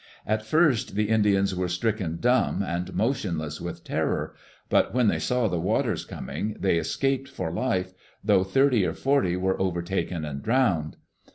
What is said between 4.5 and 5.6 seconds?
but when they saw the